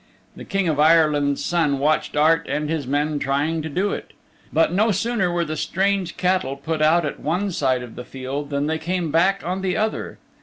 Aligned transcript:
The 0.35 0.45
King 0.45 0.67
of 0.67 0.79
Ireland's 0.79 1.45
Son 1.45 1.77
watched 1.77 2.17
Art 2.17 2.47
and 2.49 2.71
his 2.71 2.87
men 2.87 3.19
trying 3.19 3.61
to 3.61 3.69
do 3.69 3.91
it. 3.91 4.13
But 4.51 4.73
no 4.73 4.89
sooner 4.89 5.31
were 5.31 5.45
the 5.45 5.55
strange 5.55 6.17
cattle 6.17 6.55
put 6.57 6.81
out 6.81 7.05
at 7.05 7.19
one 7.19 7.51
side 7.51 7.83
of 7.83 7.93
the 7.95 8.03
field 8.03 8.49
than 8.49 8.65
they 8.65 8.79
came 8.79 9.11
back 9.11 9.43
on 9.45 9.61
the 9.61 9.77
other. 9.77 10.17